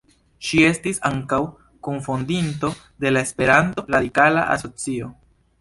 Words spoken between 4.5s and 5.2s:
Asocio.